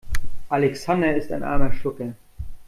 [0.49, 2.13] Alexander ist ein armer Schlucker.